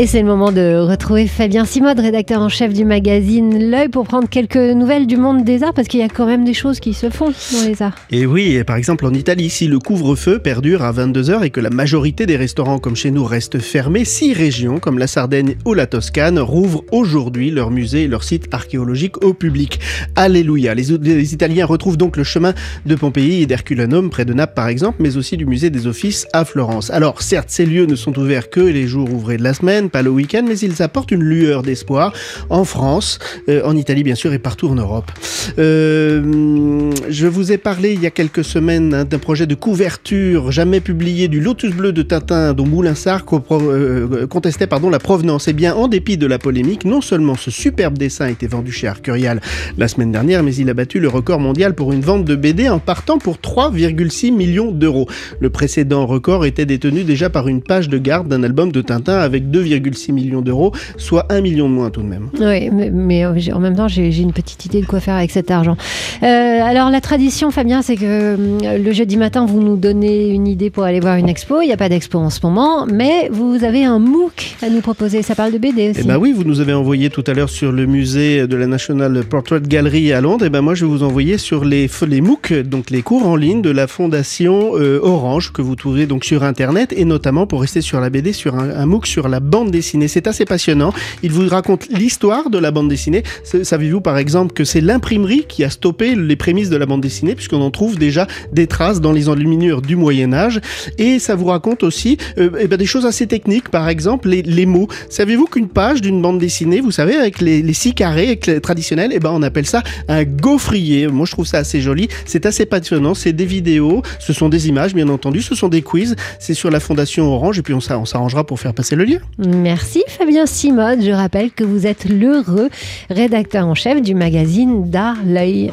Et 0.00 0.06
c'est 0.06 0.20
le 0.20 0.28
moment 0.28 0.52
de 0.52 0.78
retrouver 0.78 1.26
Fabien 1.26 1.64
Simode, 1.64 1.98
rédacteur 1.98 2.40
en 2.40 2.48
chef 2.48 2.72
du 2.72 2.84
magazine 2.84 3.68
L'œil, 3.68 3.88
pour 3.88 4.06
prendre 4.06 4.28
quelques 4.28 4.54
nouvelles 4.54 5.08
du 5.08 5.16
monde 5.16 5.42
des 5.42 5.64
arts, 5.64 5.74
parce 5.74 5.88
qu'il 5.88 5.98
y 5.98 6.04
a 6.04 6.08
quand 6.08 6.24
même 6.26 6.44
des 6.44 6.54
choses 6.54 6.78
qui 6.78 6.94
se 6.94 7.10
font 7.10 7.32
dans 7.52 7.66
les 7.66 7.82
arts. 7.82 7.96
Et 8.12 8.24
oui, 8.24 8.62
par 8.62 8.76
exemple 8.76 9.04
en 9.06 9.12
Italie, 9.12 9.50
si 9.50 9.66
le 9.66 9.80
couvre-feu 9.80 10.38
perdure 10.38 10.84
à 10.84 10.92
22h 10.92 11.42
et 11.42 11.50
que 11.50 11.58
la 11.58 11.70
majorité 11.70 12.26
des 12.26 12.36
restaurants 12.36 12.78
comme 12.78 12.94
chez 12.94 13.10
nous 13.10 13.24
restent 13.24 13.58
fermés, 13.58 14.04
six 14.04 14.32
régions 14.34 14.78
comme 14.78 15.00
la 15.00 15.08
Sardaigne 15.08 15.56
ou 15.64 15.74
la 15.74 15.88
Toscane 15.88 16.38
rouvrent 16.38 16.84
aujourd'hui 16.92 17.50
leurs 17.50 17.72
musées 17.72 18.04
et 18.04 18.08
leurs 18.08 18.22
sites 18.22 18.46
archéologiques 18.54 19.24
au 19.24 19.34
public. 19.34 19.80
Alléluia 20.14 20.76
les, 20.76 20.96
les 20.96 21.34
Italiens 21.34 21.66
retrouvent 21.66 21.96
donc 21.96 22.16
le 22.16 22.22
chemin 22.22 22.54
de 22.86 22.94
Pompéi 22.94 23.42
et 23.42 23.46
d'Herculanum 23.46 24.10
près 24.10 24.24
de 24.24 24.32
Naples 24.32 24.54
par 24.54 24.68
exemple, 24.68 24.98
mais 25.00 25.16
aussi 25.16 25.36
du 25.36 25.44
musée 25.44 25.70
des 25.70 25.88
Offices 25.88 26.28
à 26.32 26.44
Florence. 26.44 26.88
Alors 26.90 27.20
certes, 27.20 27.50
ces 27.50 27.66
lieux 27.66 27.86
ne 27.86 27.96
sont 27.96 28.16
ouverts 28.16 28.48
que 28.48 28.60
les 28.60 28.86
jours 28.86 29.12
ouvrés 29.12 29.38
de 29.38 29.42
la 29.42 29.54
semaine, 29.54 29.87
pas 29.88 30.02
le 30.02 30.10
week-end, 30.10 30.44
mais 30.46 30.58
ils 30.58 30.82
apportent 30.82 31.10
une 31.10 31.22
lueur 31.22 31.62
d'espoir 31.62 32.12
en 32.50 32.64
France, 32.64 33.18
euh, 33.48 33.62
en 33.64 33.76
Italie 33.76 34.02
bien 34.02 34.14
sûr 34.14 34.32
et 34.32 34.38
partout 34.38 34.68
en 34.68 34.74
Europe. 34.74 35.10
Euh, 35.58 36.92
je 37.08 37.26
vous 37.26 37.52
ai 37.52 37.58
parlé 37.58 37.92
il 37.92 38.00
y 38.00 38.06
a 38.06 38.10
quelques 38.10 38.44
semaines 38.44 38.94
hein, 38.94 39.04
d'un 39.04 39.18
projet 39.18 39.46
de 39.46 39.54
couverture 39.54 40.52
jamais 40.52 40.80
publié 40.80 41.28
du 41.28 41.40
Lotus 41.40 41.72
bleu 41.74 41.92
de 41.92 42.02
Tintin 42.02 42.52
dont 42.54 42.66
Moulinsart 42.66 43.24
euh, 43.50 44.26
contestait 44.26 44.66
pardon, 44.66 44.90
la 44.90 44.98
provenance. 44.98 45.48
Et 45.48 45.50
eh 45.50 45.54
bien 45.54 45.74
en 45.74 45.88
dépit 45.88 46.16
de 46.16 46.26
la 46.26 46.38
polémique, 46.38 46.84
non 46.84 47.00
seulement 47.00 47.34
ce 47.34 47.50
superbe 47.50 47.96
dessin 47.98 48.26
a 48.26 48.30
été 48.30 48.46
vendu 48.46 48.72
chez 48.72 48.86
Arcurial 48.86 49.40
la 49.76 49.88
semaine 49.88 50.12
dernière, 50.12 50.42
mais 50.42 50.54
il 50.54 50.68
a 50.70 50.74
battu 50.74 51.00
le 51.00 51.08
record 51.08 51.40
mondial 51.40 51.74
pour 51.74 51.92
une 51.92 52.00
vente 52.00 52.24
de 52.24 52.36
BD 52.36 52.68
en 52.68 52.78
partant 52.78 53.18
pour 53.18 53.36
3,6 53.36 54.32
millions 54.32 54.70
d'euros. 54.70 55.08
Le 55.40 55.50
précédent 55.50 56.06
record 56.06 56.44
était 56.44 56.66
détenu 56.66 57.04
déjà 57.04 57.30
par 57.30 57.48
une 57.48 57.62
page 57.62 57.88
de 57.88 57.98
garde 57.98 58.28
d'un 58.28 58.42
album 58.42 58.72
de 58.72 58.80
Tintin 58.80 59.18
avec 59.18 59.50
2, 59.50 59.62
1,6 59.78 60.12
million 60.12 60.40
d'euros, 60.40 60.72
soit 60.96 61.26
1 61.30 61.40
million 61.40 61.68
de 61.68 61.74
moins 61.74 61.90
tout 61.90 62.02
de 62.02 62.06
même. 62.06 62.28
Oui, 62.40 62.70
mais, 62.70 62.90
mais, 62.90 63.24
euh, 63.24 63.34
en 63.54 63.60
même 63.60 63.76
temps, 63.76 63.88
j'ai 63.88 64.16
une 64.20 64.32
petite 64.32 64.64
idée 64.66 64.80
de 64.80 64.86
quoi 64.86 65.00
faire 65.00 65.14
avec 65.14 65.30
cet 65.30 65.50
argent. 65.50 65.76
Euh, 66.22 66.26
alors, 66.62 66.90
la 66.90 67.00
tradition, 67.00 67.50
Fabien, 67.50 67.82
c'est 67.82 67.96
que 67.96 68.04
euh, 68.04 68.78
le 68.78 68.92
jeudi 68.92 69.16
matin, 69.16 69.46
vous 69.46 69.60
nous 69.60 69.76
donnez 69.76 70.28
une 70.28 70.46
idée 70.46 70.70
pour 70.70 70.84
aller 70.84 71.00
voir 71.00 71.16
une 71.16 71.28
expo. 71.28 71.60
Il 71.62 71.66
n'y 71.66 71.72
a 71.72 71.76
pas 71.76 71.88
d'expo 71.88 72.18
en 72.18 72.30
ce 72.30 72.40
moment, 72.42 72.86
mais 72.86 73.28
vous 73.30 73.64
avez 73.64 73.84
un 73.84 73.98
MOOC 73.98 74.56
à 74.62 74.70
nous 74.70 74.80
proposer. 74.80 75.22
Ça 75.22 75.34
parle 75.34 75.52
de 75.52 75.58
BD 75.58 75.90
aussi. 75.90 76.00
Eh 76.04 76.06
ben 76.06 76.18
oui, 76.18 76.32
vous 76.32 76.44
nous 76.44 76.60
avez 76.60 76.74
envoyé 76.74 77.10
tout 77.10 77.24
à 77.26 77.34
l'heure 77.34 77.50
sur 77.50 77.72
le 77.72 77.86
musée 77.86 78.46
de 78.46 78.56
la 78.56 78.66
National 78.66 79.24
Portrait 79.24 79.60
Gallery 79.60 80.12
à 80.12 80.20
Londres. 80.20 80.44
Et 80.44 80.50
ben 80.50 80.60
moi, 80.60 80.74
je 80.74 80.84
vais 80.84 80.90
vous 80.90 81.02
envoyer 81.02 81.38
sur 81.38 81.64
les, 81.64 81.88
les 82.06 82.20
MOOC, 82.20 82.52
donc 82.62 82.90
les 82.90 83.02
cours 83.02 83.26
en 83.26 83.36
ligne 83.36 83.62
de 83.62 83.70
la 83.70 83.86
fondation 83.86 84.76
euh, 84.76 85.00
Orange 85.02 85.52
que 85.52 85.62
vous 85.62 85.76
trouvez 85.76 86.06
donc 86.06 86.24
sur 86.24 86.42
Internet 86.42 86.92
et 86.96 87.04
notamment 87.04 87.46
pour 87.46 87.60
rester 87.60 87.80
sur 87.80 88.00
la 88.00 88.10
BD 88.10 88.32
sur 88.32 88.54
un, 88.54 88.70
un 88.70 88.86
MOOC 88.86 89.06
sur 89.06 89.28
la 89.28 89.40
bande 89.40 89.57
dessinée. 89.64 90.08
C'est 90.08 90.26
assez 90.26 90.44
passionnant. 90.44 90.92
Il 91.22 91.32
vous 91.32 91.48
raconte 91.48 91.88
l'histoire 91.88 92.50
de 92.50 92.58
la 92.58 92.70
bande 92.70 92.88
dessinée. 92.88 93.22
Savez-vous 93.44 94.00
par 94.00 94.18
exemple 94.18 94.52
que 94.52 94.64
c'est 94.64 94.80
l'imprimerie 94.80 95.44
qui 95.48 95.64
a 95.64 95.70
stoppé 95.70 96.14
les 96.14 96.36
prémices 96.36 96.70
de 96.70 96.76
la 96.76 96.86
bande 96.86 97.00
dessinée 97.00 97.34
puisqu'on 97.34 97.60
en 97.60 97.70
trouve 97.70 97.98
déjà 97.98 98.26
des 98.52 98.66
traces 98.66 99.00
dans 99.00 99.12
les 99.12 99.28
enluminures 99.28 99.82
du 99.82 99.96
Moyen 99.96 100.32
Âge 100.32 100.60
et 100.98 101.18
ça 101.18 101.34
vous 101.34 101.46
raconte 101.46 101.82
aussi 101.82 102.16
euh, 102.38 102.50
eh 102.60 102.66
ben, 102.66 102.76
des 102.76 102.86
choses 102.86 103.06
assez 103.06 103.26
techniques. 103.26 103.68
Par 103.68 103.88
exemple, 103.88 104.28
les, 104.28 104.66
mots. 104.66 104.88
Savez-vous 105.08 105.46
qu'une 105.46 105.68
page 105.68 106.00
d'une 106.00 106.20
bande 106.20 106.38
dessinée, 106.38 106.80
vous 106.80 106.90
savez, 106.90 107.16
avec 107.16 107.40
les, 107.40 107.72
six 107.72 107.94
carrés 107.94 108.38
traditionnels, 108.62 109.10
eh 109.14 109.18
ben, 109.18 109.30
on 109.32 109.42
appelle 109.42 109.66
ça 109.66 109.82
un 110.08 110.24
gaufrier. 110.24 111.06
Moi, 111.08 111.26
je 111.26 111.32
trouve 111.32 111.46
ça 111.46 111.58
assez 111.58 111.80
joli. 111.80 112.08
C'est 112.24 112.46
assez 112.46 112.66
passionnant. 112.66 113.14
C'est 113.14 113.32
des 113.32 113.44
vidéos, 113.44 114.02
ce 114.18 114.32
sont 114.32 114.48
des 114.48 114.68
images, 114.68 114.94
bien 114.94 115.08
entendu, 115.08 115.42
ce 115.42 115.54
sont 115.54 115.68
des 115.68 115.82
quiz. 115.82 116.16
C'est 116.38 116.54
sur 116.54 116.70
la 116.70 116.80
Fondation 116.80 117.32
Orange 117.32 117.58
et 117.58 117.62
puis 117.62 117.74
on 117.74 117.80
s'arrangera 117.80 118.44
pour 118.44 118.60
faire 118.60 118.74
passer 118.74 118.96
le 118.96 119.04
lien. 119.04 119.18
Merci 119.48 120.04
Fabien 120.08 120.44
Simode. 120.44 121.00
Je 121.00 121.10
rappelle 121.10 121.50
que 121.50 121.64
vous 121.64 121.86
êtes 121.86 122.04
l'heureux 122.04 122.68
rédacteur 123.08 123.66
en 123.66 123.74
chef 123.74 124.02
du 124.02 124.14
magazine 124.14 124.90
D'Art 124.90 125.16
L'œil. 125.24 125.72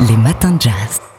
Les 0.00 0.16
matins 0.16 0.52
de 0.52 0.60
jazz. 0.60 1.13